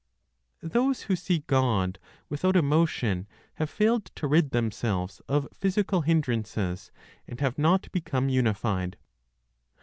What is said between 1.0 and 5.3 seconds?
WHO SEE GOD WITHOUT EMOTION HAVE FAILED TO RID THEMSELVES